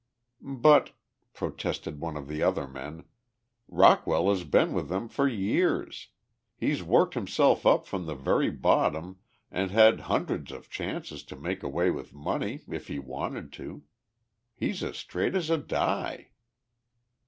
"But," 0.41 0.93
protested 1.31 1.99
one 2.01 2.17
of 2.17 2.27
the 2.27 2.41
other 2.41 2.67
men, 2.67 3.03
"Rockwell 3.67 4.29
has 4.29 4.43
been 4.43 4.73
with 4.73 4.89
them 4.89 5.07
for 5.07 5.27
years. 5.27 6.07
He's 6.57 6.81
worked 6.81 7.13
himself 7.13 7.67
up 7.67 7.85
from 7.85 8.07
the 8.07 8.15
very 8.15 8.49
bottom 8.49 9.19
and 9.51 9.69
had 9.69 9.99
hundreds 10.09 10.51
of 10.51 10.71
chances 10.71 11.21
to 11.25 11.35
make 11.35 11.61
away 11.61 11.91
with 11.91 12.15
money 12.15 12.61
if 12.67 12.87
he 12.87 12.97
wanted 12.97 13.53
to. 13.61 13.83
He's 14.55 14.81
as 14.83 14.97
straight 14.97 15.35
as 15.35 15.51
a 15.51 15.59
die." 15.59 16.29